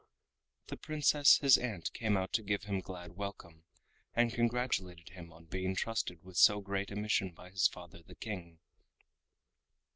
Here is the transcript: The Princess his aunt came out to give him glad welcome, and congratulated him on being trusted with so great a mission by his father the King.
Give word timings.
The 0.65 0.77
Princess 0.77 1.37
his 1.37 1.59
aunt 1.59 1.93
came 1.93 2.17
out 2.17 2.33
to 2.33 2.41
give 2.41 2.63
him 2.63 2.79
glad 2.81 3.11
welcome, 3.17 3.65
and 4.15 4.33
congratulated 4.33 5.09
him 5.09 5.31
on 5.31 5.45
being 5.45 5.75
trusted 5.75 6.23
with 6.23 6.37
so 6.37 6.59
great 6.59 6.89
a 6.89 6.95
mission 6.95 7.33
by 7.33 7.51
his 7.51 7.67
father 7.67 8.01
the 8.01 8.15
King. 8.15 8.57